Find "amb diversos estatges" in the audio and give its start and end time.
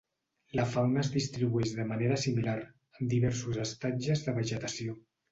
3.01-4.25